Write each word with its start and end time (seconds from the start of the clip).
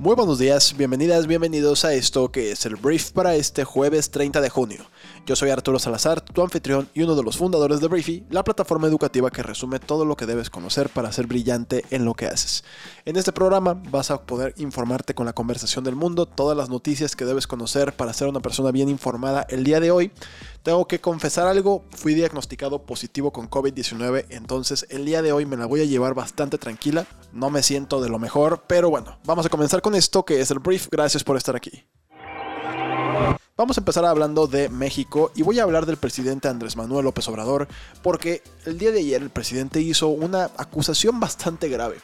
Muy 0.00 0.16
buenos 0.16 0.38
días, 0.38 0.74
bienvenidas, 0.78 1.26
bienvenidos 1.26 1.84
a 1.84 1.92
esto 1.92 2.32
que 2.32 2.52
es 2.52 2.64
el 2.64 2.76
brief 2.76 3.10
para 3.10 3.34
este 3.34 3.64
jueves 3.64 4.10
30 4.10 4.40
de 4.40 4.48
junio. 4.48 4.86
Yo 5.26 5.36
soy 5.36 5.50
Arturo 5.50 5.78
Salazar, 5.78 6.22
tu 6.22 6.40
anfitrión 6.40 6.88
y 6.94 7.02
uno 7.02 7.14
de 7.14 7.22
los 7.22 7.36
fundadores 7.36 7.80
de 7.80 7.88
Briefy, 7.88 8.24
la 8.30 8.42
plataforma 8.42 8.86
educativa 8.88 9.30
que 9.30 9.42
resume 9.42 9.78
todo 9.78 10.06
lo 10.06 10.16
que 10.16 10.24
debes 10.24 10.48
conocer 10.48 10.88
para 10.88 11.12
ser 11.12 11.26
brillante 11.26 11.84
en 11.90 12.06
lo 12.06 12.14
que 12.14 12.24
haces. 12.24 12.64
En 13.04 13.16
este 13.16 13.30
programa 13.30 13.74
vas 13.90 14.10
a 14.10 14.22
poder 14.22 14.54
informarte 14.56 15.14
con 15.14 15.26
la 15.26 15.34
conversación 15.34 15.84
del 15.84 15.96
mundo, 15.96 16.24
todas 16.24 16.56
las 16.56 16.70
noticias 16.70 17.14
que 17.14 17.26
debes 17.26 17.46
conocer 17.46 17.92
para 17.92 18.14
ser 18.14 18.28
una 18.28 18.40
persona 18.40 18.70
bien 18.70 18.88
informada 18.88 19.44
el 19.50 19.64
día 19.64 19.80
de 19.80 19.90
hoy. 19.90 20.12
Tengo 20.62 20.86
que 20.86 21.00
confesar 21.00 21.46
algo, 21.46 21.84
fui 21.90 22.14
diagnosticado 22.14 22.82
positivo 22.82 23.32
con 23.32 23.48
COVID-19, 23.48 24.26
entonces 24.28 24.86
el 24.90 25.06
día 25.06 25.22
de 25.22 25.32
hoy 25.32 25.46
me 25.46 25.56
la 25.56 25.64
voy 25.64 25.80
a 25.80 25.84
llevar 25.84 26.12
bastante 26.12 26.58
tranquila, 26.58 27.06
no 27.32 27.48
me 27.48 27.62
siento 27.62 28.02
de 28.02 28.10
lo 28.10 28.18
mejor, 28.18 28.64
pero 28.66 28.90
bueno, 28.90 29.18
vamos 29.24 29.46
a 29.46 29.48
comenzar 29.48 29.80
con 29.80 29.94
esto 29.94 30.24
que 30.26 30.40
es 30.40 30.50
el 30.50 30.58
brief, 30.58 30.88
gracias 30.90 31.24
por 31.24 31.38
estar 31.38 31.56
aquí. 31.56 31.84
Vamos 33.56 33.76
a 33.76 33.80
empezar 33.80 34.04
hablando 34.04 34.46
de 34.46 34.68
México 34.68 35.32
y 35.34 35.42
voy 35.42 35.58
a 35.58 35.64
hablar 35.64 35.84
del 35.84 35.98
presidente 35.98 36.48
Andrés 36.48 36.76
Manuel 36.76 37.04
López 37.04 37.28
Obrador 37.28 37.68
porque 38.02 38.42
el 38.64 38.78
día 38.78 38.90
de 38.90 39.00
ayer 39.00 39.20
el 39.20 39.28
presidente 39.28 39.80
hizo 39.82 40.08
una 40.08 40.50
acusación 40.56 41.20
bastante 41.20 41.68
grave. 41.68 41.96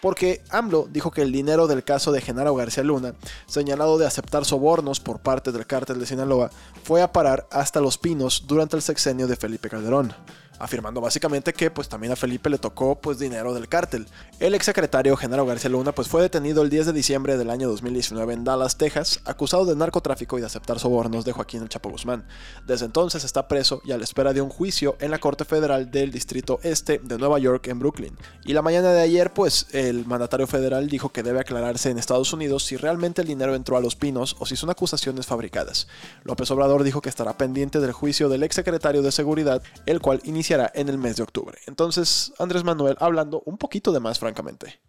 Porque 0.00 0.42
AMLO 0.50 0.88
dijo 0.90 1.10
que 1.10 1.22
el 1.22 1.32
dinero 1.32 1.66
del 1.66 1.84
caso 1.84 2.12
de 2.12 2.20
Genaro 2.20 2.54
García 2.54 2.84
Luna, 2.84 3.14
señalado 3.46 3.98
de 3.98 4.06
aceptar 4.06 4.44
sobornos 4.44 5.00
por 5.00 5.20
parte 5.20 5.52
del 5.52 5.66
cártel 5.66 5.98
de 5.98 6.06
Sinaloa, 6.06 6.50
fue 6.84 7.02
a 7.02 7.12
parar 7.12 7.46
hasta 7.50 7.80
Los 7.80 7.98
Pinos 7.98 8.44
durante 8.46 8.76
el 8.76 8.82
sexenio 8.82 9.26
de 9.26 9.36
Felipe 9.36 9.68
Calderón 9.70 10.14
afirmando 10.58 11.00
básicamente 11.00 11.52
que 11.52 11.70
pues 11.70 11.88
también 11.88 12.12
a 12.12 12.16
Felipe 12.16 12.50
le 12.50 12.58
tocó 12.58 13.00
pues 13.00 13.18
dinero 13.18 13.54
del 13.54 13.68
cártel. 13.68 14.06
El 14.38 14.54
exsecretario 14.54 15.16
Genaro 15.16 15.46
García 15.46 15.70
Luna 15.70 15.92
pues 15.92 16.08
fue 16.08 16.22
detenido 16.22 16.62
el 16.62 16.70
10 16.70 16.86
de 16.86 16.92
diciembre 16.92 17.36
del 17.36 17.50
año 17.50 17.68
2019 17.68 18.34
en 18.34 18.44
Dallas, 18.44 18.76
Texas, 18.76 19.20
acusado 19.24 19.64
de 19.66 19.76
narcotráfico 19.76 20.38
y 20.38 20.40
de 20.40 20.46
aceptar 20.46 20.78
sobornos 20.78 21.24
de 21.24 21.32
Joaquín 21.32 21.62
El 21.62 21.68
Chapo 21.68 21.90
Guzmán. 21.90 22.26
Desde 22.66 22.86
entonces 22.86 23.24
está 23.24 23.48
preso 23.48 23.80
y 23.84 23.92
a 23.92 23.98
la 23.98 24.04
espera 24.04 24.32
de 24.32 24.40
un 24.40 24.50
juicio 24.50 24.96
en 25.00 25.10
la 25.10 25.18
Corte 25.18 25.44
Federal 25.44 25.90
del 25.90 26.10
Distrito 26.10 26.58
Este 26.62 27.00
de 27.02 27.18
Nueva 27.18 27.38
York 27.38 27.66
en 27.68 27.78
Brooklyn. 27.78 28.16
Y 28.44 28.52
la 28.52 28.62
mañana 28.62 28.92
de 28.92 29.00
ayer 29.00 29.32
pues 29.32 29.66
el 29.72 30.06
mandatario 30.06 30.46
federal 30.46 30.88
dijo 30.88 31.10
que 31.10 31.22
debe 31.22 31.40
aclararse 31.40 31.90
en 31.90 31.98
Estados 31.98 32.32
Unidos 32.32 32.64
si 32.64 32.76
realmente 32.76 33.22
el 33.22 33.28
dinero 33.28 33.54
entró 33.54 33.76
a 33.76 33.80
los 33.80 33.96
pinos 33.96 34.36
o 34.38 34.46
si 34.46 34.56
son 34.56 34.70
acusaciones 34.70 35.26
fabricadas. 35.26 35.88
López 36.24 36.50
Obrador 36.50 36.82
dijo 36.82 37.00
que 37.00 37.08
estará 37.08 37.36
pendiente 37.36 37.80
del 37.80 37.92
juicio 37.92 38.28
del 38.28 38.42
exsecretario 38.42 39.02
de 39.02 39.12
Seguridad, 39.12 39.62
el 39.86 40.00
cual 40.00 40.20
inicia 40.46 40.70
en 40.74 40.88
el 40.88 40.98
mes 40.98 41.16
de 41.16 41.22
octubre. 41.22 41.58
Entonces, 41.66 42.32
Andrés 42.38 42.62
Manuel 42.62 42.96
hablando 43.00 43.42
un 43.46 43.58
poquito 43.58 43.92
de 43.92 44.00
más, 44.00 44.18
francamente. 44.18 44.80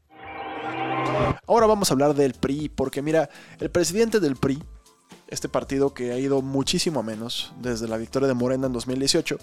Ahora 1.47 1.65
vamos 1.65 1.89
a 1.89 1.93
hablar 1.93 2.13
del 2.13 2.33
PRI, 2.33 2.69
porque 2.69 3.01
mira, 3.01 3.29
el 3.59 3.71
presidente 3.71 4.19
del 4.19 4.35
PRI, 4.35 4.61
este 5.27 5.49
partido 5.49 5.93
que 5.93 6.11
ha 6.11 6.19
ido 6.19 6.41
muchísimo 6.41 6.99
a 6.99 7.03
menos 7.03 7.53
desde 7.59 7.87
la 7.87 7.97
victoria 7.97 8.27
de 8.27 8.33
Morena 8.33 8.67
en 8.67 8.73
2018, 8.73 9.37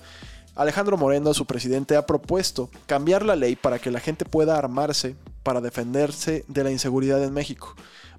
Alejandro 0.54 0.96
Moreno, 0.96 1.34
su 1.34 1.46
presidente, 1.46 1.96
ha 1.96 2.06
propuesto 2.06 2.70
cambiar 2.86 3.24
la 3.24 3.34
ley 3.34 3.56
para 3.56 3.80
que 3.80 3.90
la 3.90 4.00
gente 4.00 4.24
pueda 4.24 4.56
armarse 4.56 5.16
para 5.42 5.60
defenderse 5.60 6.44
de 6.46 6.64
la 6.64 6.70
inseguridad 6.70 7.22
en 7.24 7.32
México. 7.32 7.74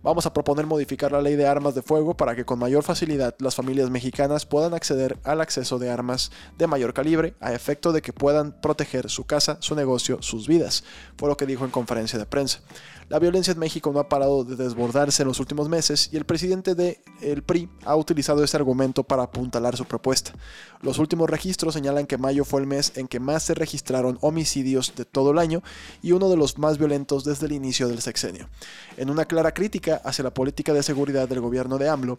Vamos 0.06 0.28
a 0.28 0.34
proponer 0.34 0.68
modificar 0.68 1.12
la 1.12 1.20
ley 1.20 1.36
de 1.36 1.48
armas 1.48 1.74
de 1.74 1.82
fuego 1.82 2.16
para 2.16 2.36
que 2.36 2.46
con 2.46 2.60
mayor 2.60 2.84
facilidad 2.84 3.34
las 3.40 3.56
familias 3.56 3.90
mexicanas 3.90 4.46
puedan 4.46 4.76
acceder 4.76 5.18
al 5.24 5.42
acceso 5.42 5.80
de 5.80 5.90
armas 5.90 6.32
de 6.60 6.68
mayor 6.68 6.94
calibre 6.94 7.34
a 7.40 7.54
efecto 7.54 7.92
de 7.92 8.04
que 8.04 8.14
puedan 8.14 8.52
proteger 8.62 9.10
su 9.10 9.26
casa, 9.26 9.58
su 9.62 9.74
negocio, 9.74 10.22
sus 10.22 10.48
vidas, 10.48 10.84
fue 11.18 11.28
lo 11.28 11.38
que 11.38 11.48
dijo 11.48 11.66
en 11.66 11.72
conferencia 11.72 12.20
de 12.20 12.28
prensa. 12.28 12.60
La 13.08 13.20
violencia 13.20 13.52
en 13.54 13.60
México 13.60 13.92
no 13.92 14.00
ha 14.00 14.10
parado 14.10 14.44
de 14.44 14.56
desbordarse 14.56 15.22
en 15.22 15.28
los 15.28 15.40
últimos 15.40 15.70
meses 15.70 16.10
y 16.12 16.18
el 16.18 16.26
presidente 16.26 16.74
del 16.74 16.98
el 17.22 17.44
PRI 17.44 17.70
ha 17.84 17.96
utilizado 17.96 18.44
ese 18.44 18.58
argumento 18.58 19.04
para 19.04 19.24
apuntalar 19.24 19.78
su 19.78 19.86
propuesta. 19.86 20.34
Los 20.82 20.98
últimos 20.98 21.30
registros 21.30 21.76
señalan 21.76 22.08
que 22.08 22.18
mayo 22.18 22.46
fue 22.46 22.62
el 22.62 22.68
mes 22.68 22.94
en 22.96 23.08
que 23.08 23.20
más 23.20 23.44
se 23.44 23.54
registraron 23.54 24.18
homicidios 24.22 24.94
de 24.96 25.06
todo 25.06 25.32
el 25.32 25.38
año 25.38 25.62
y 26.02 26.14
uno 26.14 26.30
de 26.30 26.38
los 26.38 26.58
más 26.58 26.80
violentos 26.80 27.24
desde 27.24 27.46
el 27.46 27.52
inicio 27.52 27.88
del 27.88 28.02
sexenio. 28.02 28.50
En 28.98 29.12
una 29.12 29.26
clara 29.26 29.54
crítica 29.54 29.95
hacia 30.04 30.24
la 30.24 30.34
política 30.34 30.74
de 30.74 30.84
seguridad 30.84 31.28
del 31.28 31.42
gobierno 31.42 31.78
de 31.78 31.90
AMLO, 31.90 32.18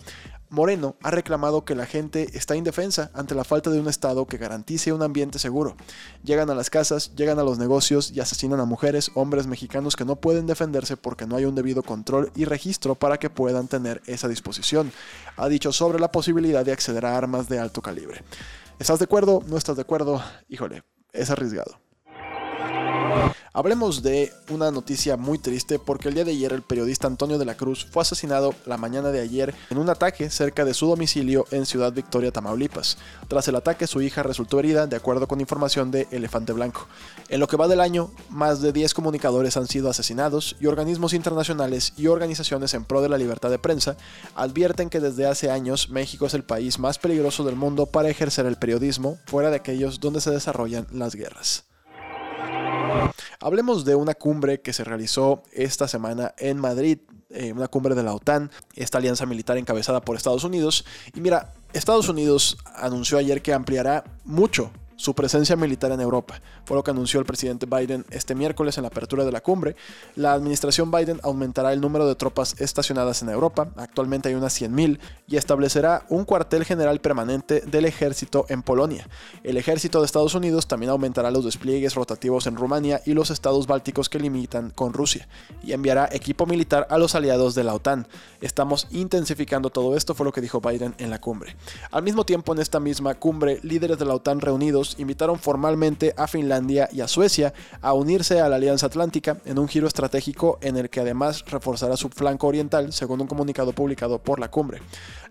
Moreno 0.48 0.96
ha 1.02 1.10
reclamado 1.10 1.64
que 1.64 1.74
la 1.74 1.86
gente 1.86 2.28
está 2.34 2.54
indefensa 2.56 3.10
ante 3.14 3.34
la 3.34 3.44
falta 3.44 3.70
de 3.70 3.80
un 3.80 3.88
Estado 3.88 4.26
que 4.26 4.38
garantice 4.38 4.92
un 4.92 5.02
ambiente 5.02 5.38
seguro. 5.38 5.76
Llegan 6.22 6.50
a 6.50 6.54
las 6.54 6.70
casas, 6.70 7.14
llegan 7.16 7.38
a 7.38 7.42
los 7.42 7.58
negocios 7.58 8.12
y 8.12 8.20
asesinan 8.20 8.60
a 8.60 8.64
mujeres, 8.64 9.10
hombres 9.14 9.46
mexicanos 9.46 9.96
que 9.96 10.04
no 10.04 10.16
pueden 10.16 10.46
defenderse 10.46 10.96
porque 10.96 11.26
no 11.26 11.36
hay 11.36 11.44
un 11.44 11.54
debido 11.54 11.82
control 11.82 12.30
y 12.34 12.44
registro 12.44 12.94
para 12.94 13.18
que 13.18 13.30
puedan 13.30 13.68
tener 13.68 14.02
esa 14.06 14.28
disposición. 14.28 14.92
Ha 15.36 15.48
dicho 15.48 15.72
sobre 15.72 15.98
la 15.98 16.12
posibilidad 16.12 16.64
de 16.64 16.72
acceder 16.72 17.04
a 17.06 17.16
armas 17.16 17.48
de 17.48 17.58
alto 17.58 17.82
calibre. 17.82 18.22
¿Estás 18.78 18.98
de 18.98 19.04
acuerdo? 19.06 19.42
¿No 19.46 19.56
estás 19.56 19.76
de 19.76 19.82
acuerdo? 19.82 20.22
Híjole, 20.48 20.82
es 21.12 21.30
arriesgado. 21.30 21.85
Hablemos 23.56 24.02
de 24.02 24.34
una 24.50 24.70
noticia 24.70 25.16
muy 25.16 25.38
triste 25.38 25.78
porque 25.78 26.08
el 26.08 26.14
día 26.14 26.26
de 26.26 26.32
ayer 26.32 26.52
el 26.52 26.60
periodista 26.60 27.06
Antonio 27.06 27.38
de 27.38 27.46
la 27.46 27.56
Cruz 27.56 27.86
fue 27.90 28.02
asesinado 28.02 28.54
la 28.66 28.76
mañana 28.76 29.10
de 29.12 29.22
ayer 29.22 29.54
en 29.70 29.78
un 29.78 29.88
ataque 29.88 30.28
cerca 30.28 30.66
de 30.66 30.74
su 30.74 30.86
domicilio 30.86 31.46
en 31.50 31.64
Ciudad 31.64 31.90
Victoria, 31.90 32.30
Tamaulipas. 32.30 32.98
Tras 33.28 33.48
el 33.48 33.56
ataque 33.56 33.86
su 33.86 34.02
hija 34.02 34.22
resultó 34.22 34.58
herida 34.58 34.86
de 34.86 34.96
acuerdo 34.96 35.26
con 35.26 35.40
información 35.40 35.90
de 35.90 36.06
Elefante 36.10 36.52
Blanco. 36.52 36.86
En 37.30 37.40
lo 37.40 37.48
que 37.48 37.56
va 37.56 37.66
del 37.66 37.80
año, 37.80 38.10
más 38.28 38.60
de 38.60 38.74
10 38.74 38.92
comunicadores 38.92 39.56
han 39.56 39.68
sido 39.68 39.88
asesinados 39.88 40.54
y 40.60 40.66
organismos 40.66 41.14
internacionales 41.14 41.94
y 41.96 42.08
organizaciones 42.08 42.74
en 42.74 42.84
pro 42.84 43.00
de 43.00 43.08
la 43.08 43.16
libertad 43.16 43.48
de 43.48 43.58
prensa 43.58 43.96
advierten 44.34 44.90
que 44.90 45.00
desde 45.00 45.24
hace 45.24 45.50
años 45.50 45.88
México 45.88 46.26
es 46.26 46.34
el 46.34 46.44
país 46.44 46.78
más 46.78 46.98
peligroso 46.98 47.42
del 47.42 47.56
mundo 47.56 47.86
para 47.86 48.10
ejercer 48.10 48.44
el 48.44 48.56
periodismo 48.56 49.18
fuera 49.24 49.48
de 49.48 49.56
aquellos 49.56 49.98
donde 49.98 50.20
se 50.20 50.30
desarrollan 50.30 50.86
las 50.92 51.14
guerras. 51.14 51.64
Hablemos 53.40 53.84
de 53.84 53.94
una 53.94 54.14
cumbre 54.14 54.60
que 54.60 54.72
se 54.72 54.84
realizó 54.84 55.42
esta 55.52 55.88
semana 55.88 56.34
en 56.38 56.58
Madrid, 56.58 56.98
eh, 57.30 57.52
una 57.52 57.68
cumbre 57.68 57.94
de 57.94 58.02
la 58.02 58.14
OTAN, 58.14 58.50
esta 58.74 58.98
alianza 58.98 59.26
militar 59.26 59.58
encabezada 59.58 60.00
por 60.00 60.16
Estados 60.16 60.44
Unidos. 60.44 60.84
Y 61.14 61.20
mira, 61.20 61.52
Estados 61.72 62.08
Unidos 62.08 62.58
anunció 62.74 63.18
ayer 63.18 63.42
que 63.42 63.52
ampliará 63.52 64.04
mucho 64.24 64.70
su 64.96 65.14
presencia 65.14 65.56
militar 65.56 65.92
en 65.92 66.00
Europa. 66.00 66.40
Fue 66.64 66.76
lo 66.76 66.82
que 66.82 66.90
anunció 66.90 67.20
el 67.20 67.26
presidente 67.26 67.66
Biden 67.66 68.04
este 68.10 68.34
miércoles 68.34 68.76
en 68.76 68.82
la 68.82 68.88
apertura 68.88 69.24
de 69.24 69.32
la 69.32 69.42
cumbre. 69.42 69.76
La 70.14 70.32
administración 70.32 70.90
Biden 70.90 71.20
aumentará 71.22 71.72
el 71.72 71.80
número 71.80 72.06
de 72.06 72.14
tropas 72.14 72.60
estacionadas 72.60 73.22
en 73.22 73.28
Europa, 73.28 73.68
actualmente 73.76 74.28
hay 74.28 74.34
unas 74.34 74.60
100.000, 74.60 74.98
y 75.28 75.36
establecerá 75.36 76.04
un 76.08 76.24
cuartel 76.24 76.64
general 76.64 77.00
permanente 77.00 77.60
del 77.60 77.84
ejército 77.84 78.46
en 78.48 78.62
Polonia. 78.62 79.08
El 79.44 79.56
ejército 79.56 80.00
de 80.00 80.06
Estados 80.06 80.34
Unidos 80.34 80.66
también 80.66 80.90
aumentará 80.90 81.30
los 81.30 81.44
despliegues 81.44 81.94
rotativos 81.94 82.46
en 82.46 82.56
Rumania 82.56 83.02
y 83.04 83.12
los 83.12 83.30
estados 83.30 83.66
bálticos 83.66 84.08
que 84.08 84.18
limitan 84.18 84.70
con 84.70 84.92
Rusia, 84.92 85.28
y 85.62 85.72
enviará 85.72 86.08
equipo 86.10 86.46
militar 86.46 86.86
a 86.90 86.98
los 86.98 87.14
aliados 87.14 87.54
de 87.54 87.64
la 87.64 87.74
OTAN. 87.74 88.08
Estamos 88.40 88.88
intensificando 88.90 89.70
todo 89.70 89.96
esto, 89.96 90.14
fue 90.14 90.24
lo 90.24 90.32
que 90.32 90.40
dijo 90.40 90.60
Biden 90.60 90.94
en 90.98 91.10
la 91.10 91.20
cumbre. 91.20 91.56
Al 91.90 92.02
mismo 92.02 92.24
tiempo, 92.24 92.52
en 92.52 92.60
esta 92.60 92.80
misma 92.80 93.14
cumbre, 93.14 93.60
líderes 93.62 93.98
de 93.98 94.04
la 94.04 94.14
OTAN 94.14 94.40
reunidos 94.40 94.85
invitaron 94.98 95.38
formalmente 95.38 96.14
a 96.16 96.26
Finlandia 96.26 96.88
y 96.92 97.00
a 97.00 97.08
Suecia 97.08 97.52
a 97.80 97.92
unirse 97.92 98.40
a 98.40 98.48
la 98.48 98.56
Alianza 98.56 98.86
Atlántica 98.86 99.38
en 99.44 99.58
un 99.58 99.68
giro 99.68 99.86
estratégico 99.86 100.58
en 100.60 100.76
el 100.76 100.90
que 100.90 101.00
además 101.00 101.44
reforzará 101.46 101.96
su 101.96 102.08
flanco 102.08 102.46
oriental, 102.46 102.92
según 102.92 103.20
un 103.20 103.26
comunicado 103.26 103.72
publicado 103.72 104.18
por 104.18 104.40
la 104.40 104.50
cumbre. 104.50 104.80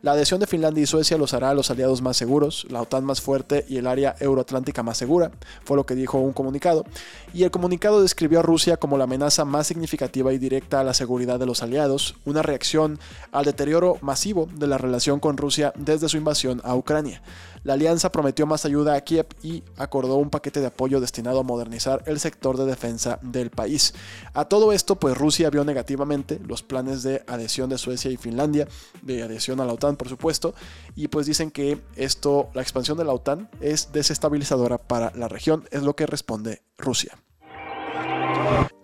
La 0.05 0.11
adhesión 0.11 0.39
de 0.39 0.45
Finlandia 0.45 0.83
y 0.83 0.85
Suecia 0.85 1.17
los 1.17 1.33
hará 1.33 1.49
a 1.49 1.55
los 1.55 1.71
aliados 1.71 2.03
más 2.03 2.15
seguros, 2.15 2.67
la 2.69 2.79
OTAN 2.79 3.03
más 3.03 3.21
fuerte 3.21 3.65
y 3.67 3.77
el 3.77 3.87
área 3.87 4.15
euroatlántica 4.19 4.83
más 4.83 4.99
segura, 4.99 5.31
fue 5.63 5.77
lo 5.77 5.87
que 5.87 5.95
dijo 5.95 6.19
un 6.19 6.31
comunicado. 6.31 6.85
Y 7.33 7.41
el 7.41 7.49
comunicado 7.49 8.03
describió 8.03 8.41
a 8.41 8.43
Rusia 8.43 8.77
como 8.77 8.99
la 8.99 9.05
amenaza 9.05 9.45
más 9.45 9.65
significativa 9.65 10.31
y 10.31 10.37
directa 10.37 10.79
a 10.79 10.83
la 10.83 10.93
seguridad 10.93 11.39
de 11.39 11.47
los 11.47 11.63
aliados, 11.63 12.13
una 12.23 12.43
reacción 12.43 12.99
al 13.31 13.45
deterioro 13.45 13.97
masivo 14.01 14.47
de 14.53 14.67
la 14.67 14.77
relación 14.77 15.19
con 15.19 15.37
Rusia 15.37 15.73
desde 15.75 16.07
su 16.07 16.17
invasión 16.17 16.61
a 16.63 16.75
Ucrania. 16.75 17.23
La 17.65 17.73
alianza 17.73 18.11
prometió 18.11 18.45
más 18.45 18.63
ayuda 18.63 18.93
a 18.93 19.01
Kiev 19.01 19.25
y 19.41 19.63
acordó 19.75 20.17
un 20.17 20.29
paquete 20.29 20.59
de 20.59 20.67
apoyo 20.67 20.99
destinado 20.99 21.39
a 21.39 21.43
modernizar 21.43 22.03
el 22.05 22.19
sector 22.19 22.57
de 22.57 22.65
defensa 22.67 23.17
del 23.23 23.49
país. 23.49 23.95
A 24.35 24.45
todo 24.45 24.71
esto, 24.71 24.97
pues 24.97 25.17
Rusia 25.17 25.49
vio 25.49 25.65
negativamente 25.65 26.39
los 26.45 26.61
planes 26.61 27.01
de 27.01 27.23
adhesión 27.25 27.71
de 27.71 27.79
Suecia 27.79 28.11
y 28.11 28.17
Finlandia, 28.17 28.67
de 29.01 29.23
adhesión 29.23 29.59
a 29.61 29.65
la 29.65 29.73
OTAN, 29.73 29.94
por 29.95 30.09
supuesto, 30.09 30.53
y 30.95 31.07
pues 31.07 31.25
dicen 31.25 31.51
que 31.51 31.81
esto, 31.95 32.49
la 32.53 32.61
expansión 32.61 32.97
de 32.97 33.05
la 33.05 33.13
OTAN, 33.13 33.49
es 33.61 33.91
desestabilizadora 33.91 34.77
para 34.77 35.11
la 35.15 35.27
región, 35.27 35.67
es 35.71 35.83
lo 35.83 35.95
que 35.95 36.05
responde 36.05 36.61
Rusia. 36.77 37.17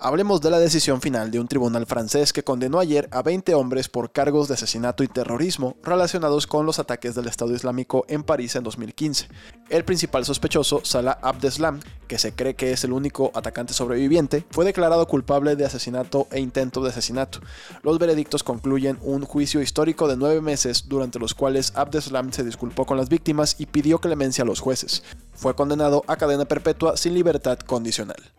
Hablemos 0.04 0.42
de 0.42 0.50
la 0.50 0.58
decisión 0.58 1.00
final 1.00 1.30
de 1.30 1.40
un 1.40 1.48
tribunal 1.48 1.86
francés 1.86 2.34
que 2.34 2.44
condenó 2.44 2.80
ayer 2.80 3.08
a 3.12 3.22
20 3.22 3.54
hombres 3.54 3.88
por 3.88 4.12
cargos 4.12 4.48
de 4.48 4.56
asesinato 4.56 5.04
y 5.04 5.08
terrorismo 5.08 5.78
relacionados 5.84 6.48
con 6.48 6.66
los 6.66 6.80
ataques 6.80 7.14
del 7.14 7.28
Estado 7.28 7.54
Islámico 7.54 8.04
en 8.08 8.24
París 8.24 8.56
en 8.56 8.64
2015. 8.64 9.28
El 9.70 9.86
principal 9.86 10.26
sospechoso, 10.26 10.82
Salah 10.84 11.20
Abdeslam, 11.22 11.82
que 12.08 12.18
se 12.18 12.34
cree 12.34 12.56
que 12.56 12.72
es 12.72 12.84
el 12.84 12.94
único 12.94 13.30
atacante 13.36 13.76
sobreviviente, 13.76 14.44
fue 14.50 14.66
declarado 14.66 15.08
culpable 15.08 15.56
de 15.56 15.66
asesinato 15.66 16.26
e 16.32 16.40
intento 16.40 16.82
de 16.82 16.90
asesinato. 16.90 17.40
Los 17.84 18.00
veredictos 18.00 18.42
concluyen 18.42 18.98
un 19.04 19.24
juicio 19.24 19.62
histórico 19.62 20.08
de 20.08 20.18
nueve 20.18 20.42
meses 20.42 20.86
durante 20.88 21.20
los 21.20 21.36
cuales 21.36 21.74
Abdeslam 21.76 22.34
se 22.34 22.44
disculpó 22.44 22.88
con 22.88 22.98
las 22.98 23.10
víctimas 23.10 23.56
y 23.60 23.68
pidió 23.68 24.00
clemencia 24.00 24.46
a 24.46 24.48
los 24.48 24.62
jueces. 24.62 25.04
Fue 25.36 25.56
condenado 25.56 26.04
a 26.08 26.16
cadena 26.16 26.46
perpetua 26.46 26.98
sin 26.98 27.14
libertad 27.14 27.60
condicional. 27.60 28.32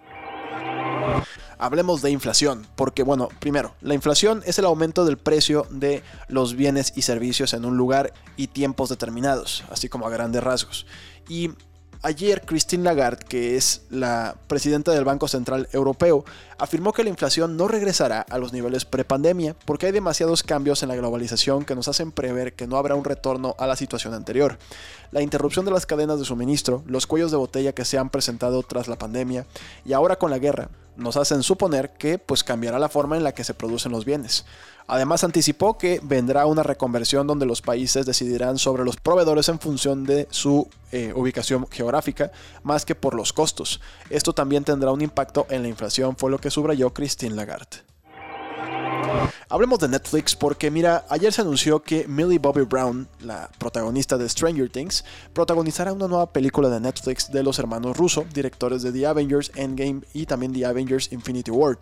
Hablemos 1.63 2.03
de 2.03 2.11
inflación, 2.11 2.67
porque 2.75 3.05
bueno, 3.05 3.29
primero, 3.39 3.77
la 3.83 3.95
inflación 3.95 4.43
es 4.47 4.59
el 4.59 4.65
aumento 4.65 5.05
del 5.05 5.17
precio 5.17 5.65
de 5.71 6.03
los 6.27 6.57
bienes 6.57 6.93
y 6.97 7.03
servicios 7.03 7.55
en 7.55 7.65
un 7.65 7.77
lugar 7.77 8.13
y 8.37 8.49
tiempos 8.49 8.89
determinados, 8.89 9.63
así 9.71 9.89
como 9.89 10.09
a 10.09 10.11
grandes 10.11 10.43
rasgos. 10.43 10.87
Y 11.29 11.51
Ayer 12.05 12.43
Christine 12.45 12.83
Lagarde, 12.83 13.25
que 13.29 13.55
es 13.55 13.83
la 13.89 14.35
presidenta 14.49 14.91
del 14.91 15.05
Banco 15.05 15.29
Central 15.29 15.69
Europeo, 15.71 16.25
afirmó 16.59 16.93
que 16.93 17.05
la 17.05 17.11
inflación 17.11 17.57
no 17.57 17.69
regresará 17.69 18.27
a 18.29 18.39
los 18.39 18.53
niveles 18.53 18.85
prepandemia 18.85 19.55
porque 19.65 19.87
hay 19.87 19.93
demasiados 19.93 20.43
cambios 20.43 20.83
en 20.83 20.89
la 20.89 20.97
globalización 20.97 21.65
que 21.65 21.77
nos 21.77 21.87
hacen 21.87 22.11
prever 22.11 22.55
que 22.55 22.67
no 22.67 22.77
habrá 22.77 22.97
un 22.97 23.05
retorno 23.05 23.55
a 23.57 23.69
la 23.69 23.77
situación 23.77 24.15
anterior. 24.15 24.59
La 25.13 25.23
interrupción 25.23 25.65
de 25.65 25.71
las 25.71 25.87
cadenas 25.87 26.19
de 26.19 26.25
suministro, 26.25 26.83
los 26.87 27.07
cuellos 27.07 27.31
de 27.31 27.37
botella 27.37 27.73
que 27.73 27.85
se 27.85 27.99
han 27.99 28.11
presentado 28.11 28.65
tras 28.65 28.89
la 28.89 28.99
pandemia 28.99 29.47
y 29.85 29.93
ahora 29.93 30.17
con 30.17 30.33
la 30.33 30.41
guerra 30.41 30.71
nos 30.97 31.17
hacen 31.17 31.43
suponer 31.43 31.91
que 31.91 32.19
pues 32.19 32.45
cambiará 32.45 32.79
la 32.79 32.89
forma 32.89 33.17
en 33.17 33.25
la 33.25 33.33
que 33.33 33.45
se 33.45 33.55
producen 33.55 33.93
los 33.93 34.05
bienes. 34.05 34.45
Además 34.87 35.25
anticipó 35.25 35.79
que 35.79 36.01
vendrá 36.03 36.47
una 36.47 36.63
reconversión 36.63 37.27
donde 37.27 37.47
los 37.47 37.63
países 37.63 38.05
decidirán 38.05 38.59
sobre 38.59 38.85
los 38.85 38.97
proveedores 38.97 39.49
en 39.49 39.61
función 39.61 40.05
de 40.05 40.27
su 40.31 40.69
eh, 40.91 41.13
ubicación 41.15 41.67
geográfica 41.71 42.33
más 42.63 42.85
que 42.85 42.95
por 42.95 43.15
los 43.15 43.33
costos. 43.33 43.81
Esto 44.11 44.33
también 44.33 44.65
tendrá 44.65 44.91
un 44.91 45.01
impacto 45.01 45.47
en 45.51 45.63
la 45.63 45.69
inflación, 45.69 46.17
fue 46.17 46.31
lo 46.31 46.39
que 46.39 46.51
subrayó 46.51 46.93
Christine 46.93 47.37
Lagarde. 47.37 47.92
Hablemos 49.53 49.81
de 49.81 49.89
Netflix 49.89 50.35
porque 50.35 50.71
mira, 50.71 51.05
ayer 51.11 51.31
se 51.31 51.43
anunció 51.43 51.83
que 51.83 52.09
Millie 52.09 52.39
Bobby 52.39 52.63
Brown, 52.63 53.07
la 53.21 53.51
protagonista 53.59 54.17
de 54.17 54.27
Stranger 54.27 54.71
Things, 54.71 55.05
protagonizará 55.35 55.93
una 55.93 56.09
nueva 56.09 56.33
película 56.33 56.71
de 56.71 56.81
Netflix 56.81 57.31
de 57.31 57.43
los 57.43 57.59
hermanos 57.59 57.95
Russo, 57.99 58.25
directores 58.33 58.81
de 58.81 58.93
The 58.93 59.07
Avengers 59.07 59.53
Endgame 59.55 60.05
y 60.15 60.25
también 60.25 60.55
The 60.55 60.65
Avengers 60.65 61.13
Infinity 61.13 61.51
War. 61.51 61.77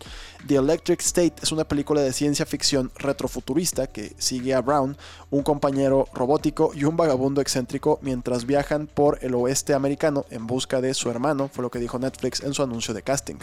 The 0.45 0.55
Electric 0.55 0.99
State 0.99 1.35
es 1.41 1.53
una 1.53 1.63
película 1.63 2.01
de 2.01 2.11
ciencia 2.11 2.45
ficción 2.45 2.91
retrofuturista 2.97 3.87
que 3.87 4.15
sigue 4.17 4.53
a 4.53 4.59
Brown, 4.59 4.97
un 5.29 5.41
compañero 5.41 6.09
robótico 6.13 6.73
y 6.75 6.83
un 6.83 6.97
vagabundo 6.97 7.39
excéntrico 7.39 7.99
mientras 8.01 8.45
viajan 8.45 8.87
por 8.87 9.19
el 9.21 9.33
oeste 9.33 9.73
americano 9.73 10.25
en 10.29 10.45
busca 10.45 10.81
de 10.81 10.93
su 10.93 11.09
hermano, 11.09 11.47
fue 11.47 11.61
lo 11.61 11.71
que 11.71 11.79
dijo 11.79 11.97
Netflix 11.97 12.43
en 12.43 12.53
su 12.53 12.63
anuncio 12.63 12.93
de 12.93 13.01
casting. 13.01 13.39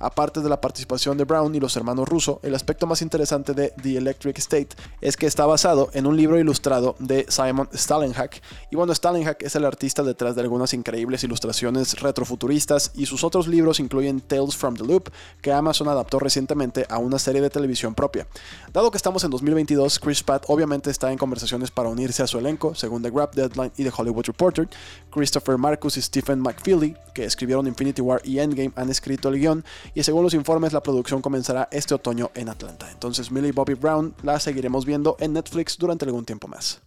Aparte 0.00 0.40
de 0.40 0.48
la 0.48 0.62
participación 0.62 1.18
de 1.18 1.24
Brown 1.24 1.54
y 1.54 1.60
los 1.60 1.76
hermanos 1.76 2.08
Russo, 2.08 2.40
el 2.42 2.54
aspecto 2.54 2.86
más 2.86 3.02
interesante 3.02 3.52
de 3.52 3.65
The 3.82 3.96
Electric 3.96 4.38
State 4.38 4.68
es 5.00 5.16
que 5.16 5.26
está 5.26 5.46
basado 5.46 5.90
en 5.94 6.06
un 6.06 6.16
libro 6.16 6.38
ilustrado 6.38 6.94
de 6.98 7.26
Simon 7.28 7.68
Stalenhack. 7.74 8.42
Y 8.70 8.76
bueno, 8.76 8.94
Stalenhack 8.94 9.42
es 9.42 9.56
el 9.56 9.64
artista 9.64 10.02
detrás 10.02 10.34
de 10.36 10.42
algunas 10.42 10.74
increíbles 10.74 11.24
ilustraciones 11.24 12.00
retrofuturistas 12.00 12.92
y 12.94 13.06
sus 13.06 13.24
otros 13.24 13.48
libros 13.48 13.80
incluyen 13.80 14.20
Tales 14.20 14.56
from 14.56 14.76
the 14.76 14.84
Loop, 14.84 15.10
que 15.40 15.52
Amazon 15.52 15.88
adaptó 15.88 16.18
recientemente 16.18 16.86
a 16.88 16.98
una 16.98 17.18
serie 17.18 17.40
de 17.40 17.50
televisión 17.50 17.94
propia. 17.94 18.26
Dado 18.72 18.90
que 18.90 18.96
estamos 18.96 19.24
en 19.24 19.30
2022, 19.30 19.98
Chris 19.98 20.22
Pratt 20.22 20.44
obviamente 20.48 20.90
está 20.90 21.10
en 21.10 21.18
conversaciones 21.18 21.70
para 21.70 21.88
unirse 21.88 22.22
a 22.22 22.26
su 22.26 22.38
elenco, 22.38 22.74
según 22.74 23.02
The 23.02 23.10
Grab 23.10 23.34
Deadline 23.34 23.72
y 23.76 23.84
The 23.84 23.92
Hollywood 23.96 24.26
Reporter. 24.26 24.68
Christopher 25.10 25.56
Marcus 25.56 25.96
y 25.96 26.02
Stephen 26.02 26.40
McFeely, 26.40 26.94
que 27.14 27.24
escribieron 27.24 27.66
Infinity 27.66 28.02
War 28.02 28.20
y 28.24 28.38
Endgame, 28.38 28.72
han 28.76 28.90
escrito 28.90 29.30
el 29.30 29.38
guion 29.38 29.64
y 29.94 30.02
según 30.02 30.22
los 30.22 30.34
informes 30.34 30.72
la 30.72 30.82
producción 30.82 31.22
comenzará 31.22 31.68
este 31.72 31.94
otoño 31.94 32.30
en 32.34 32.50
Atlanta. 32.50 32.90
Entonces, 32.90 33.06
entonces 33.06 33.30
Millie 33.30 33.52
Bobby 33.56 33.72
Brown 33.72 34.14
la 34.22 34.38
seguiremos 34.38 34.84
viendo 34.84 35.16
en 35.18 35.32
Netflix 35.32 35.78
durante 35.78 36.04
algún 36.04 36.26
tiempo 36.26 36.46
más. 36.46 36.82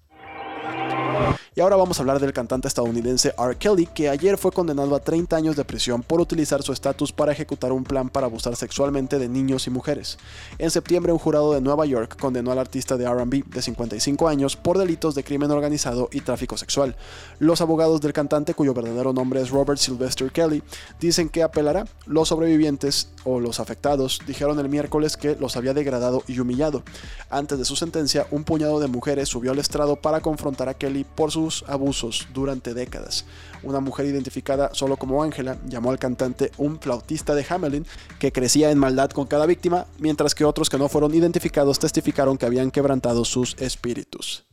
Y 1.55 1.61
ahora 1.61 1.75
vamos 1.75 1.97
a 1.97 2.03
hablar 2.03 2.19
del 2.19 2.31
cantante 2.31 2.67
estadounidense 2.67 3.33
R. 3.37 3.55
Kelly, 3.57 3.87
que 3.87 4.07
ayer 4.07 4.37
fue 4.37 4.51
condenado 4.51 4.95
a 4.95 4.99
30 4.99 5.35
años 5.35 5.55
de 5.55 5.65
prisión 5.65 6.03
por 6.03 6.21
utilizar 6.21 6.61
su 6.61 6.71
estatus 6.71 7.11
para 7.11 7.31
ejecutar 7.31 7.71
un 7.71 7.83
plan 7.83 8.09
para 8.09 8.27
abusar 8.27 8.55
sexualmente 8.55 9.17
de 9.17 9.27
niños 9.27 9.65
y 9.65 9.71
mujeres. 9.71 10.19
En 10.59 10.69
septiembre, 10.69 11.11
un 11.11 11.17
jurado 11.17 11.53
de 11.53 11.61
Nueva 11.61 11.87
York 11.87 12.17
condenó 12.19 12.51
al 12.51 12.59
artista 12.59 12.97
de 12.97 13.09
RB 13.09 13.45
de 13.45 13.61
55 13.63 14.27
años 14.27 14.55
por 14.55 14.77
delitos 14.77 15.15
de 15.15 15.23
crimen 15.23 15.49
organizado 15.49 16.09
y 16.11 16.21
tráfico 16.21 16.55
sexual. 16.55 16.95
Los 17.39 17.61
abogados 17.61 17.99
del 18.01 18.13
cantante, 18.13 18.53
cuyo 18.53 18.75
verdadero 18.75 19.11
nombre 19.11 19.41
es 19.41 19.49
Robert 19.49 19.79
Sylvester 19.79 20.31
Kelly, 20.31 20.61
dicen 20.99 21.29
que 21.29 21.41
apelará. 21.41 21.85
Los 22.05 22.27
sobrevivientes 22.27 23.09
o 23.23 23.39
los 23.39 23.59
afectados 23.59 24.19
dijeron 24.27 24.59
el 24.59 24.69
miércoles 24.69 25.17
que 25.17 25.35
los 25.35 25.57
había 25.57 25.73
degradado 25.73 26.23
y 26.27 26.39
humillado. 26.39 26.83
Antes 27.29 27.57
de 27.57 27.65
su 27.65 27.75
sentencia, 27.75 28.27
un 28.29 28.43
puñado 28.43 28.79
de 28.79 28.87
mujeres 28.87 29.29
subió 29.29 29.51
al 29.51 29.59
estrado 29.59 29.95
para 29.95 30.21
confrontar 30.21 30.69
a 30.69 30.73
Kelly 30.75 31.03
por 31.03 31.31
sus 31.39 31.63
abusos 31.68 32.27
durante 32.33 32.74
décadas. 32.74 33.25
Una 33.63 33.80
mujer 33.80 34.06
identificada 34.06 34.71
solo 34.74 34.97
como 34.97 35.24
Ángela 35.24 35.57
llamó 35.68 35.91
al 35.91 36.00
cantante 36.00 36.51
un 36.57 36.80
flautista 36.81 37.33
de 37.33 37.45
Hamelin 37.47 37.86
que 38.19 38.33
crecía 38.33 38.71
en 38.71 38.77
maldad 38.77 39.12
con 39.12 39.25
cada 39.25 39.45
víctima, 39.45 39.86
mientras 40.00 40.36
que 40.36 40.44
otros 40.44 40.69
que 40.69 40.77
no 40.77 40.89
fueron 40.89 41.13
identificados 41.13 41.80
testificaron 41.80 42.38
que 42.38 42.45
habían 42.45 42.71
quebrantado 42.71 43.24
sus 43.24 43.56
espíritus. 43.59 44.48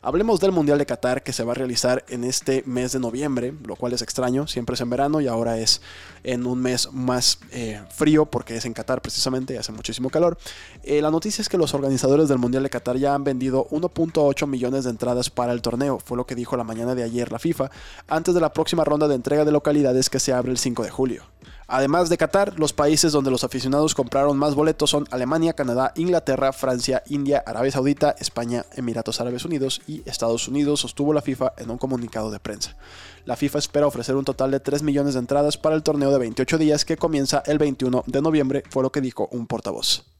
Hablemos 0.00 0.40
del 0.40 0.52
Mundial 0.52 0.78
de 0.78 0.86
Qatar 0.86 1.22
que 1.22 1.32
se 1.32 1.44
va 1.44 1.52
a 1.52 1.54
realizar 1.54 2.04
en 2.08 2.24
este 2.24 2.64
mes 2.66 2.92
de 2.92 2.98
noviembre, 2.98 3.54
lo 3.64 3.76
cual 3.76 3.92
es 3.92 4.02
extraño, 4.02 4.46
siempre 4.46 4.74
es 4.74 4.80
en 4.80 4.90
verano 4.90 5.20
y 5.20 5.28
ahora 5.28 5.58
es 5.58 5.80
en 6.24 6.46
un 6.46 6.60
mes 6.60 6.88
más 6.92 7.38
eh, 7.52 7.80
frío 7.90 8.26
porque 8.26 8.56
es 8.56 8.64
en 8.64 8.74
Qatar 8.74 9.00
precisamente, 9.00 9.54
y 9.54 9.56
hace 9.56 9.72
muchísimo 9.72 10.10
calor. 10.10 10.38
Eh, 10.82 11.00
la 11.00 11.10
noticia 11.10 11.42
es 11.42 11.48
que 11.48 11.56
los 11.56 11.74
organizadores 11.74 12.28
del 12.28 12.38
Mundial 12.38 12.64
de 12.64 12.70
Qatar 12.70 12.96
ya 12.96 13.14
han 13.14 13.24
vendido 13.24 13.68
1.8 13.70 14.46
millones 14.46 14.84
de 14.84 14.90
entradas 14.90 15.30
para 15.30 15.52
el 15.52 15.62
torneo, 15.62 15.98
fue 16.04 16.16
lo 16.16 16.26
que 16.26 16.34
dijo 16.34 16.56
la 16.56 16.64
mañana 16.64 16.94
de 16.94 17.04
ayer 17.04 17.30
la 17.30 17.38
FIFA, 17.38 17.70
antes 18.08 18.34
de 18.34 18.40
la 18.40 18.52
próxima 18.52 18.84
ronda 18.84 19.08
de 19.08 19.14
entrega 19.14 19.44
de 19.44 19.52
localidades 19.52 20.10
que 20.10 20.20
se 20.20 20.32
abre 20.32 20.50
el 20.50 20.58
5 20.58 20.82
de 20.82 20.90
julio. 20.90 21.31
Además 21.68 22.08
de 22.08 22.18
Qatar, 22.18 22.58
los 22.58 22.72
países 22.72 23.12
donde 23.12 23.30
los 23.30 23.44
aficionados 23.44 23.94
compraron 23.94 24.36
más 24.36 24.54
boletos 24.54 24.90
son 24.90 25.06
Alemania, 25.10 25.52
Canadá, 25.52 25.92
Inglaterra, 25.96 26.52
Francia, 26.52 27.02
India, 27.08 27.42
Arabia 27.46 27.72
Saudita, 27.72 28.14
España, 28.18 28.64
Emiratos 28.74 29.20
Árabes 29.20 29.44
Unidos 29.44 29.80
y 29.86 30.02
Estados 30.08 30.48
Unidos, 30.48 30.80
sostuvo 30.80 31.12
la 31.12 31.22
FIFA 31.22 31.54
en 31.58 31.70
un 31.70 31.78
comunicado 31.78 32.30
de 32.30 32.40
prensa. 32.40 32.76
La 33.24 33.36
FIFA 33.36 33.58
espera 33.58 33.86
ofrecer 33.86 34.16
un 34.16 34.24
total 34.24 34.50
de 34.50 34.60
3 34.60 34.82
millones 34.82 35.14
de 35.14 35.20
entradas 35.20 35.56
para 35.56 35.74
el 35.74 35.82
torneo 35.82 36.10
de 36.10 36.18
28 36.18 36.58
días 36.58 36.84
que 36.84 36.96
comienza 36.96 37.42
el 37.46 37.58
21 37.58 38.04
de 38.06 38.22
noviembre, 38.22 38.62
fue 38.68 38.82
lo 38.82 38.92
que 38.92 39.00
dijo 39.00 39.28
un 39.30 39.46
portavoz. 39.46 40.11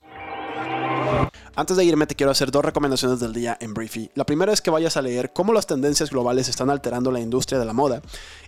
Antes 1.55 1.77
de 1.77 1.85
irme 1.85 2.07
te 2.07 2.15
quiero 2.15 2.33
hacer 2.33 2.51
dos 2.51 2.65
recomendaciones 2.65 3.21
del 3.21 3.35
día 3.35 3.59
en 3.61 3.75
Briefy. 3.75 4.11
La 4.15 4.25
primera 4.25 4.55
es 4.55 4.63
que 4.63 4.71
vayas 4.71 4.97
a 4.97 5.03
leer 5.03 5.35
cómo 5.35 5.53
las 5.53 5.67
tendencias 5.67 6.09
globales 6.09 6.49
están 6.49 6.71
alterando 6.71 7.13
la 7.13 7.21
industria 7.21 7.59
de 7.59 7.67
la 7.67 7.75
moda. 7.75 8.01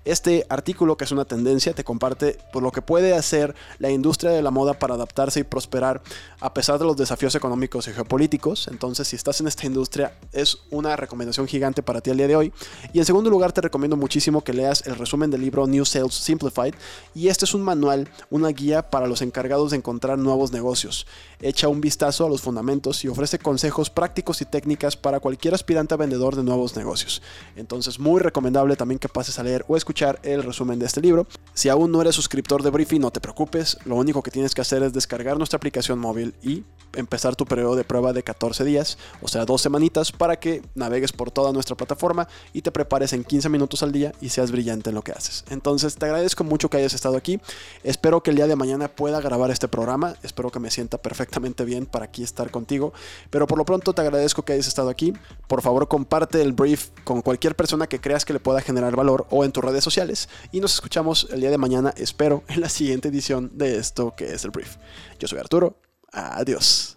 Este 0.07 0.47
artículo, 0.49 0.97
que 0.97 1.05
es 1.05 1.13
una 1.13 1.27
tendencia, 1.27 1.75
te 1.75 1.85
comparte 1.85 2.39
por 2.51 2.63
lo 2.63 2.73
que 2.73 2.81
puede 2.81 3.15
hacer 3.15 3.55
la 3.79 3.91
industria 3.91 4.31
de 4.31 4.41
la 4.41 4.51
moda 4.51 4.73
para 4.73 4.95
adaptarse 4.95 5.41
y 5.41 5.45
prosperar 5.45 6.03
a 6.41 6.55
pesar 6.55 6.79
de 6.79 6.87
los 6.87 6.97
desafíos 6.97 7.35
económicos 7.35 7.89
y 7.89 7.93
geopolíticos. 7.93 8.69
Entonces, 8.69 9.07
si 9.07 9.17
estás 9.17 9.39
en 9.41 9.49
esta 9.49 9.67
industria, 9.67 10.19
es 10.33 10.59
una 10.71 10.97
recomendación 10.97 11.47
gigante 11.47 11.83
para 11.83 12.01
ti 12.01 12.11
el 12.11 12.17
día 12.17 12.29
de 12.29 12.37
hoy. 12.37 12.53
Y 12.95 13.01
en 13.01 13.05
segundo 13.05 13.29
lugar, 13.29 13.53
te 13.53 13.61
recomiendo 13.61 13.97
muchísimo 13.97 14.43
que 14.43 14.55
leas 14.55 14.87
el 14.87 14.97
resumen 14.97 15.31
del 15.31 15.43
libro 15.43 15.67
New 15.67 15.85
Sales 15.85 16.15
Simplified. 16.15 16.75
Y 17.15 17.29
este 17.29 17.45
es 17.45 17.53
un 17.53 17.63
manual, 17.63 18.09
una 18.31 18.49
guía 18.49 18.89
para 18.89 19.07
los 19.07 19.21
encargados 19.21 19.73
de 19.73 19.77
encontrar 19.77 20.19
nuevos 20.19 20.53
negocios. 20.53 21.07
Echa 21.41 21.69
un 21.69 21.83
vistazo 21.83 22.25
a 22.25 22.29
los 22.31 22.41
fundamentos 22.41 22.64
y 23.03 23.09
ofrece 23.09 23.39
consejos 23.39 23.91
prácticos 23.91 24.41
y 24.41 24.47
técnicas 24.47 24.97
para 24.97 25.21
cualquier 25.21 25.55
aspirante 25.55 25.95
a 25.95 25.97
vendedor 25.97 26.35
de 26.35 26.43
nuevos 26.43 26.77
negocios. 26.77 27.23
Entonces, 27.57 27.99
muy 27.99 28.21
recomendable 28.21 28.75
también 28.77 28.99
que 28.99 29.09
pases 29.09 29.39
a 29.39 29.43
leer 29.43 29.65
o 29.69 29.77
escuchar 29.77 30.19
el 30.23 30.43
resumen 30.43 30.79
de 30.79 30.87
este 30.87 31.01
libro. 31.01 31.27
Si 31.53 31.69
aún 31.69 31.93
no 31.93 32.01
eres 32.01 32.15
suscriptor 32.15 32.63
de 32.63 32.71
Briefy, 32.71 32.99
no 32.99 33.11
te 33.11 33.21
preocupes, 33.21 33.77
lo 33.85 33.97
único 33.97 34.23
que 34.23 34.31
tienes 34.31 34.55
que 34.55 34.63
hacer 34.63 34.83
es 34.83 34.93
descargar 34.93 35.37
nuestra 35.37 35.59
aplicación 35.59 35.99
móvil 35.99 36.35
y 36.43 36.65
empezar 36.95 37.37
tu 37.37 37.45
periodo 37.45 37.77
de 37.77 37.85
prueba 37.85 38.13
de 38.13 38.23
14 38.23 38.65
días, 38.65 38.99
o 39.21 39.29
sea, 39.29 39.45
dos 39.45 39.61
semanitas, 39.61 40.13
para 40.13 40.37
que 40.37 40.63
navegues 40.75 41.13
por 41.13 41.31
toda 41.31 41.53
nuestra 41.53 41.77
plataforma 41.77 42.29
y 42.53 42.63
te 42.63 42.73
prepares 42.73 43.13
en 43.13 43.25
15 43.25 43.49
minutos 43.49 43.83
al 43.83 43.93
día 43.93 44.13
y 44.21 44.29
seas 44.31 44.53
brillante 44.53 44.91
en 44.91 44.95
lo 44.95 45.03
que 45.03 45.13
haces. 45.13 45.45
Entonces, 45.51 45.97
te 45.97 46.07
agradezco 46.07 46.45
mucho 46.45 46.71
que 46.71 46.79
hayas 46.79 46.95
estado 46.95 47.17
aquí. 47.17 47.41
Espero 47.83 48.23
que 48.23 48.31
el 48.31 48.37
día 48.37 48.47
de 48.47 48.57
mañana 48.57 48.89
pueda 48.89 49.21
grabar 49.21 49.51
este 49.51 49.69
programa. 49.69 50.15
Espero 50.23 50.51
que 50.51 50.61
me 50.61 50.71
sienta 50.71 50.99
perfectamente 50.99 51.65
bien 51.65 51.87
para 51.87 52.07
aquí 52.07 52.23
estar 52.23 52.51
contigo. 52.55 52.95
Pero 53.29 53.47
por 53.47 53.59
lo 53.59 53.67
pronto 53.67 53.93
te 53.93 54.01
agradezco 54.01 54.45
que 54.45 54.55
hayas 54.55 54.69
estado 54.69 54.89
aquí. 54.89 55.13
Por 55.49 55.61
favor, 55.61 55.89
comparte 55.89 56.41
el 56.41 56.55
brief 56.55 56.89
con 57.05 57.21
cualquier 57.21 57.55
persona 57.55 57.87
que 57.87 58.01
creas 58.01 58.25
que 58.25 58.33
le 58.33 58.41
pueda 58.41 58.63
generar 58.63 58.97
valor 58.97 59.27
o 59.29 59.45
en 59.45 59.53
tus 59.53 59.63
redes 59.63 59.85
sociales. 59.85 60.29
Y 60.53 60.61
nos 60.61 60.75
escuchamos 60.75 61.29
el 61.31 61.41
día 61.41 61.51
de 61.51 61.59
mañana, 61.59 61.93
espero, 61.97 62.45
en 62.49 62.61
la 62.61 62.69
siguiente 62.69 63.09
edición 63.09 63.51
de 63.53 63.77
esto 63.77 64.15
que 64.17 64.33
es 64.33 64.45
el 64.45 64.53
brief. 64.53 64.77
Yo 65.19 65.29
soy 65.29 65.41
Arturo. 65.41 65.77
Adiós. 66.13 66.97